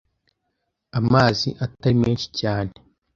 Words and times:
amazi 0.99 1.47
Atari 1.65 1.95
menshi 2.01 2.27
cyane 2.39 2.71